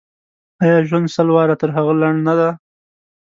[0.63, 2.49] آیا ژوند سل واره تر هغه لنډ نه دی.